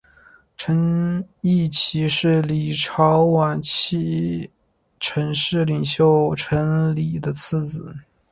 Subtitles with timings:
[0.57, 4.49] 陈嗣庆是李朝晚期
[4.99, 7.95] 陈氏领袖陈李的次子。